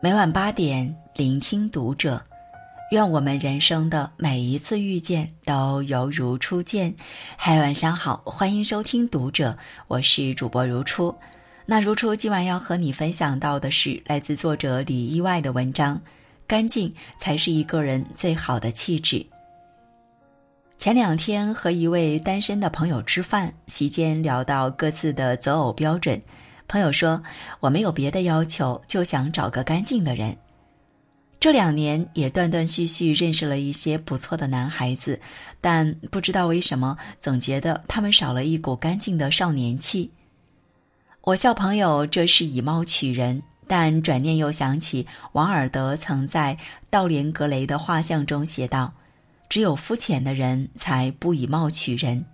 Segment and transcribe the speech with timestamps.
[0.00, 2.22] 每晚八点，聆听读者。
[2.92, 6.94] 愿我们人生的每一次遇见都犹如初见。
[7.36, 9.58] 嗨，晚上好，欢迎收听读者，
[9.88, 11.12] 我是主播如初。
[11.66, 16.00] 那如初今晚要和你分享到的是来自作者李意外的文章：
[16.46, 19.26] 干净才是一个人最好的气质。
[20.78, 26.22] 前两天和一位单身的朋友吃饭，席间聊到各自的择偶标准。
[26.68, 27.22] 朋友说
[27.60, 30.36] ：“我没有别的要求，就想找个干净的人。”
[31.40, 35.20] 这两年也断断续续认识了一些不错的男孩子，
[35.60, 40.10] 但不知道为什么总觉得他们少了一股干净的少年气。
[41.22, 46.58] 我笑朋友这是以貌取人，但转念又想起王尔德曾在
[46.90, 48.92] 《道林格雷的画像》中写道
[49.48, 52.26] ：“只有肤浅的人才不以貌取人。”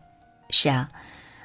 [0.50, 0.88] 是啊，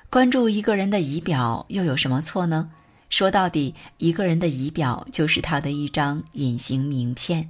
[0.10, 2.72] 关注一个人的仪表又有什么错呢？
[3.10, 7.50] 说到底，一个人的仪表就是他的一张隐形名片。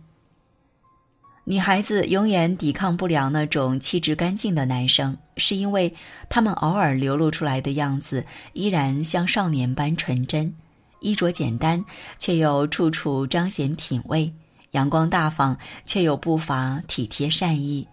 [1.44, 5.94] 女孩子永远抵抗不了那种气质干净的男生，是因为
[6.30, 10.54] 他们偶尔流露出来的样子依然像少年般纯真，
[11.02, 11.84] 衣着简单
[12.20, 14.32] 却又处处彰显品味，
[14.72, 17.88] 阳光大方却又不乏体贴善意。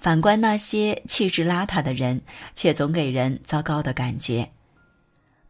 [0.00, 2.20] 反观那些气质邋遢的人，
[2.54, 4.50] 却总给人糟糕的感觉。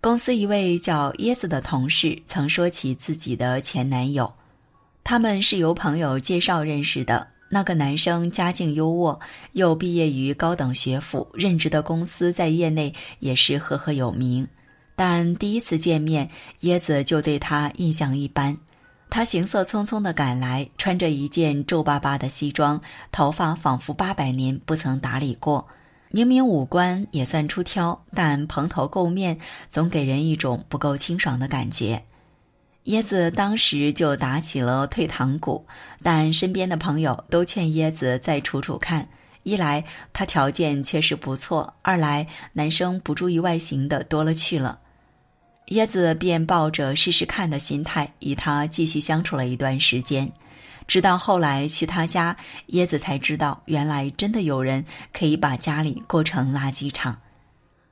[0.05, 4.31] 公司一位叫椰子的同事曾说起自己的前男友，
[5.03, 7.27] 他们是由朋友介绍认识的。
[7.49, 9.19] 那个男生家境优渥，
[9.53, 14.47] 又毕业于高等学府，任职的公司在业内也是赫赫有名。
[14.95, 16.29] 但第一次见面，
[16.65, 18.55] 椰子就对他印象一般。
[19.09, 22.79] 他行色匆匆地赶来，穿着一件皱巴巴的西装，
[23.11, 25.67] 头发仿佛八百年不曾打理过。
[26.15, 32.05] 明明五官也算出挑，但蓬头垢面，总给人一种不够清爽的感觉。
[32.85, 35.67] 椰子当时就打起了退堂鼓，
[36.05, 39.09] 但身边的朋友都劝椰子再处处看。
[39.43, 44.79] 一来他条件确实不错，二来男生不注意外形的多了去了。
[45.71, 50.31] 椰子便抱着试试看的心态与他继续相处了一段时间。
[50.87, 52.37] 直到后来去他家，
[52.69, 57.19] 椰子才知道，原来真的有人可以把家里过成垃圾场。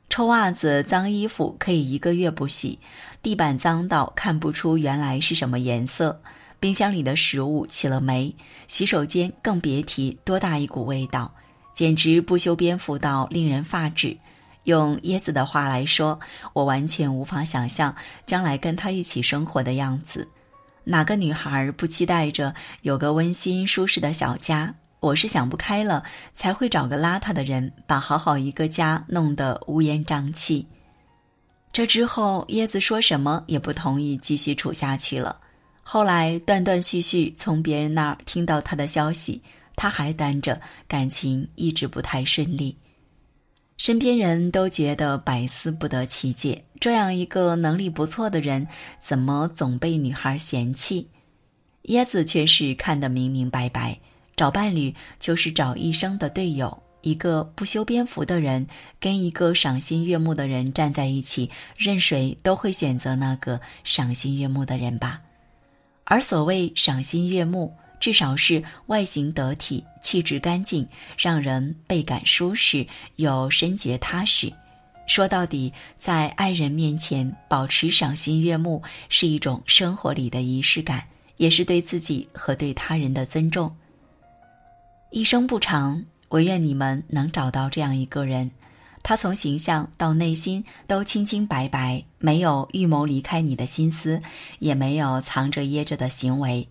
[0.08, 2.78] 臭袜子、脏衣服可以一个月不洗，
[3.22, 6.20] 地板脏到看不出原来是什么颜色，
[6.60, 8.36] 冰箱里的食物起了霉，
[8.68, 11.32] 洗手间更别提多大一股味道，
[11.72, 14.18] 简直不修边幅到令人发指。
[14.64, 16.20] 用椰子的话来说，
[16.52, 20.28] 我完全无法想象将来跟他一起生活的样子。
[20.84, 24.74] 哪个女孩不期待着有个温馨舒适的小家？
[25.00, 30.66] 我是想不开了，才会找个邋遢的人，把好好一个家弄得乌烟瘴气。
[31.72, 35.38] 这之后，椰子说什么也不同意继续处下去了。
[35.82, 39.42] 后来断断续续从别人那儿听到他的消息，
[39.74, 42.76] 他还单着，感情一直不太顺利。
[43.76, 48.68] 身边人都觉得百思不得其解，这样一个能力不错的人，
[49.00, 51.08] 怎么总被女孩嫌弃？
[51.84, 53.98] 椰子却是看得明明白白，
[54.36, 56.82] 找伴侣就是找一生的队友。
[57.00, 58.68] 一个不修边幅的人，
[59.00, 65.20] 跟一个赏心悦目的人站在一起，任谁都会选择那个赏心悦目的人吧。
[66.04, 70.84] 而所谓赏心悦目，至少是外形得体、气质干净，
[71.16, 74.52] 让人倍感舒适又深觉踏实。
[75.06, 83.72] 说到底，在爱人面前保持赏心悦目，是一种生活里的仪式感，也是对自己和对他人的尊重。
[85.12, 88.50] 一生不长，我愿你们能找到这样一个人，
[89.04, 94.20] 他从形象到内心都清清白白，没有预谋离开你的心思，
[94.58, 96.66] 也没有藏着掖着的行为。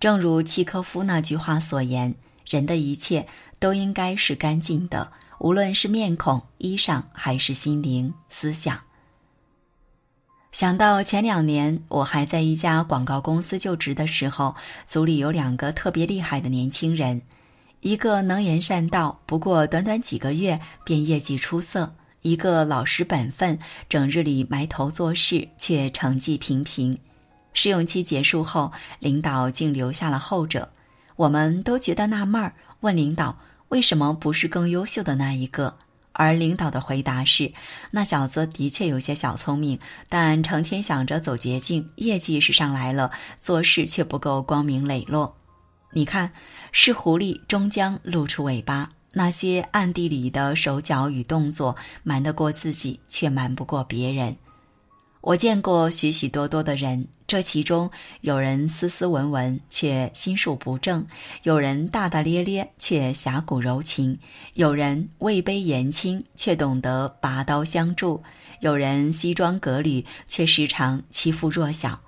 [0.00, 2.14] 正如契科夫那句话所言
[2.46, 3.26] ：“人的一切
[3.58, 8.80] 都应该是干净的，无论是面孔、衣裳，还是心灵、思想。”
[10.50, 14.56] 想到前两年我还在一家广告公司就职的时候，
[14.86, 17.20] 组里有两个特别厉害的年轻人，
[17.80, 21.92] 一个能言善道，不过短短几个月便业绩出色；
[22.22, 23.58] 一个老实本分，
[23.88, 26.98] 整日里埋头做事，却成绩平平。
[27.60, 28.70] 试用期结束后，
[29.00, 30.70] 领导竟留下了后者，
[31.16, 33.36] 我们都觉得纳闷儿，问领导
[33.70, 35.74] 为什么不是更优秀的那一个？
[36.12, 37.52] 而领导的回答是：
[37.90, 43.10] 那小子的确有些小聪明，但成天想着走捷径，业绩是上来了，
[43.40, 45.36] 做事却不够光明磊落。
[45.90, 46.30] 你看，
[46.70, 51.74] 是狐狸终将露出尾巴，那些暗地里的手脚与动作，
[52.04, 54.36] 瞒得过自己，却瞒不过别人。
[55.28, 57.90] 我见过许许多多的人，这其中
[58.22, 61.06] 有人斯斯文文却心术不正，
[61.42, 64.18] 有人大大咧咧却侠骨柔情，
[64.54, 68.22] 有人位卑言轻却懂得拔刀相助，
[68.60, 72.00] 有人西装革履却时常欺负弱小。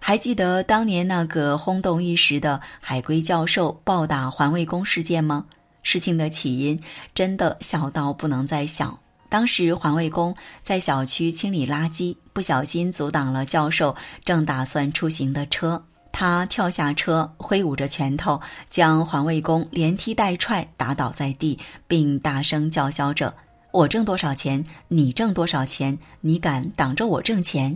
[0.00, 5.46] 还记得当年那个轰动一时的海归教授暴打环卫工事件吗？
[5.84, 6.80] 事情的起因
[7.14, 8.98] 真的小到不能再小。
[9.32, 13.96] 当时环卫工在小区清理垃圾，不小心阻挡了教授
[14.26, 15.82] 正打算出行的车。
[16.12, 18.38] 他跳下车，挥舞着拳头，
[18.68, 21.58] 将环卫工连踢带踹打倒在地，
[21.88, 23.34] 并大声叫嚣着
[23.72, 25.98] ：“我挣多少钱，你挣多少钱？
[26.20, 27.74] 你敢挡着我挣钱？”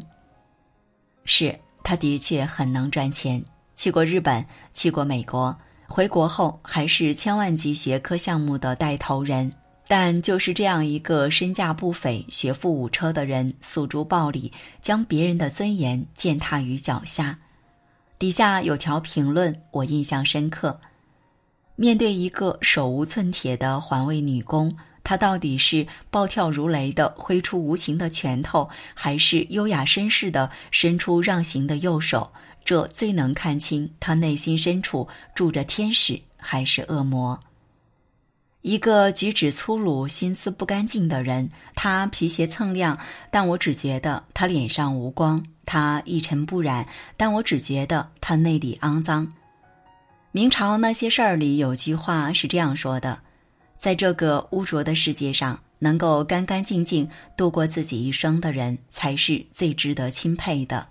[1.25, 3.43] 是，他的确很能赚钱，
[3.75, 4.45] 去过日本，
[4.75, 5.57] 去过美国，
[5.89, 9.51] 回国后还是千万级学科项目的带头人。
[9.89, 14.53] 但就是这样一个身价不菲、学富五车的人，诉诸暴力，
[14.83, 17.39] 将别人的尊严践踏于脚下。
[18.19, 20.81] 底下有条评论我印象深刻：
[21.77, 32.33] 面对一个手无寸铁的环卫女工，她到底是暴跳如雷的挥出无情的拳头，还是优雅绅士的伸出让行的右手？
[32.65, 37.39] 这最能看清她内心深处住着天使还是恶魔。
[38.67, 42.99] 一个举止粗鲁、心思不干净的人，他皮鞋蹭亮，
[43.31, 46.85] 但我只觉得他脸上无光；他一尘不染，
[47.17, 49.31] 但我只觉得他内里肮脏。
[50.33, 53.21] 明朝那些事儿里有句话是这样说的：
[53.79, 60.89] 在这个污浊的世界上，能够干干净净度过自己一生的人，才是最值得钦佩的。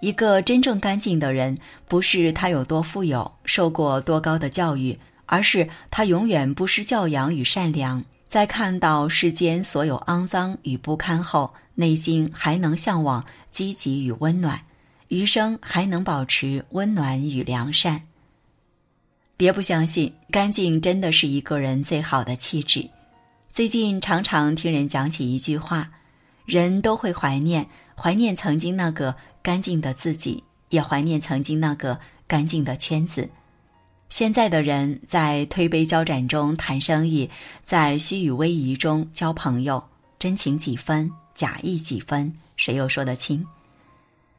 [0.00, 1.58] 一个真正干净的人，
[1.88, 4.96] 不是他有多富有，受过多高的教育。
[5.26, 14.60] 而是他永远不失教养与善良，在看到世间所有肮脏与不堪后，内心还能向往积极与温暖，
[15.08, 18.02] 余生还能保持温暖与良善。
[19.36, 22.88] 别不相信，干净真的是一个人最好的气质。
[23.48, 25.90] 最近常常听人讲起一句话：
[26.44, 27.66] 人都会怀念，
[27.96, 33.28] 怀念曾经那个干净的自己，也怀念曾经那个干净的圈子。
[34.14, 37.28] 现在的人在推杯交盏中谈生意，
[37.64, 39.82] 在虚与委蛇中交朋友，
[40.20, 43.44] 真情几分，假意几分，谁又说得清？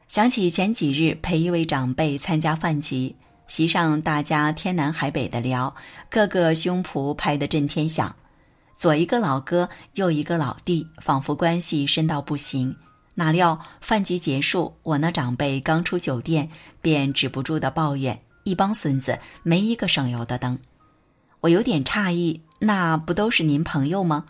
[0.08, 3.14] 想起前几日陪一位长辈参加饭局，
[3.48, 5.76] 席上大家天南海北的聊，
[6.08, 8.16] 个个胸脯拍得震天响，
[8.78, 12.74] 左一个老哥，右一个老弟，仿佛关系深到不行。
[13.16, 16.48] 哪料饭局结束，我那长辈刚出酒店，
[16.80, 18.22] 便止不住的抱怨。
[18.46, 20.56] 一帮孙子，没一个省油的灯。
[21.40, 24.24] 我有点诧异，那不都是您朋友吗？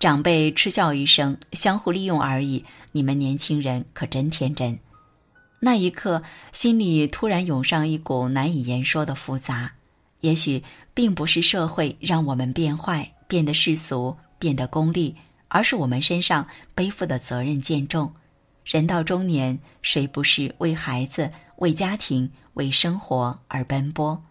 [0.00, 2.64] 长辈嗤笑一声，相互利用而已。
[2.90, 4.76] 你们年轻人可真天真。
[5.60, 9.70] 那一刻，心里突然涌上一股难以言说的复杂。
[10.22, 10.60] 也许
[10.92, 15.14] 并不是社会让我们变坏、变得世俗、变得功利，
[15.46, 16.44] 而是我们身上
[16.74, 18.12] 背负的责任渐重。
[18.64, 22.30] 人到中年，谁不是为孩子、为家庭？
[22.54, 24.24] 为生活而奔波，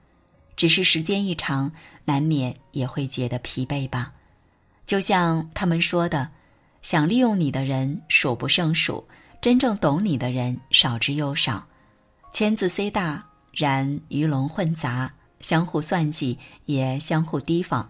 [0.56, 1.72] 只是时间一长，
[2.06, 4.12] 难免也会觉得疲惫吧。
[4.88, 6.31] 就像他们说的，
[6.81, 9.07] 想利用你的人数不胜数，
[9.39, 11.68] 真正懂你的人少之又少。
[12.33, 17.88] 圈子虽大，然鱼龙混杂，相互算计也相互提防，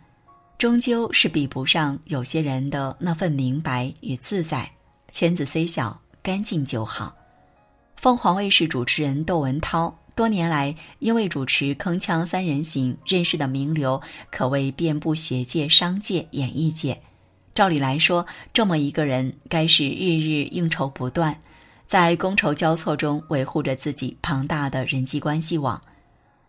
[0.57, 4.69] 终究是比不上有些人的那份明白与自在。
[5.13, 7.15] 圈子虽小，干净就好。
[7.95, 9.97] 凤凰卫视主持人窦文涛。
[10.15, 17.01] 多年来，因为主持《铿锵三人行》认识的名流可谓遍布学界、商界、演艺界。
[17.53, 21.41] 照理来说，这么一个人该是日日应酬不断，
[21.85, 25.81] 在觥筹交错中维护着自己庞大的人际关系网。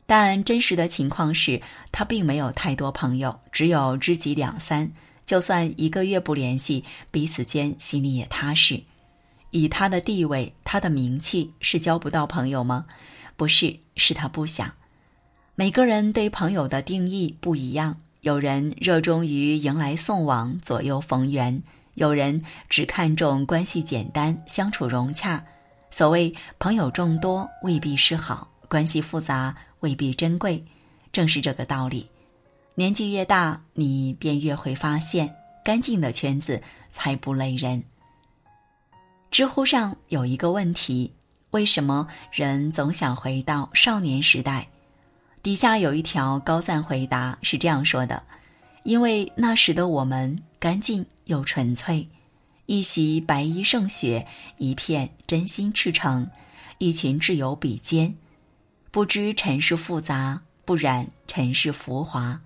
[0.07, 1.61] 但真实的情况是
[1.91, 4.93] 他并没有太多朋友，只有知己两三。
[5.25, 8.81] 就算一个月不联系，彼此间心里也踏实。
[9.50, 12.85] 以他的地位，他的名气，是交不到朋友吗？
[13.35, 14.71] 不是，是他不想。
[15.54, 21.62] 每个人对朋友的定义不一样，有人热衷于迎来送往、左右逢源；
[21.95, 25.42] 有人只看重关系简单、相处融洽。
[25.88, 30.62] 所谓朋友众多未必是好，关系复杂未必珍贵，
[31.11, 32.11] 正是这个道理。
[32.75, 37.83] 年纪越大，你便越会发现，干净的圈子才不累人。
[39.37, 41.12] 知乎上有一个问题。
[41.50, 44.69] 为什么人总想回到少年时代？
[45.43, 48.23] 底下有一条高赞回答是这样说的：
[48.85, 52.09] 因为那时的我们干净又纯粹，
[52.64, 54.26] 一袭白衣胜雪，
[54.57, 56.31] 一片真心赤诚，
[56.78, 58.16] 一群挚友比肩。
[58.90, 62.40] 不知尘世复杂，不染尘世浮华。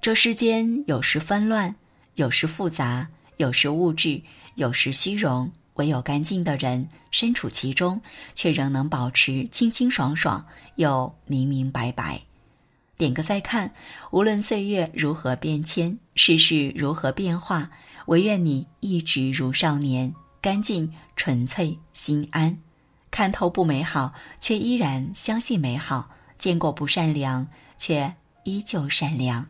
[0.00, 1.76] 这世间有时纷乱，
[2.14, 4.22] 有时复杂，有时物质，
[4.54, 5.52] 有时虚荣。
[5.80, 8.02] 唯有干净的人身处其中，
[8.34, 10.44] 却仍能保持清清爽爽
[10.74, 12.20] 又明明白白。
[12.98, 13.72] 点个再看，
[14.10, 17.70] 无论岁月如何变迁，世事如何变化，
[18.08, 22.58] 唯愿你一直如少年，干净纯粹，心安。
[23.10, 27.46] 看透不美好，却依然相信美好；见过不善良，
[27.78, 29.46] 却依旧善良。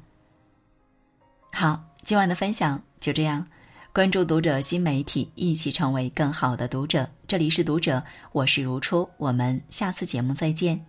[1.50, 3.48] 好，今晚的分享就这样。
[3.92, 7.10] 关注读者新媒体，一起成为更好的读者。
[7.26, 10.86] 这里是读者，我是如初，我们下次节目再见。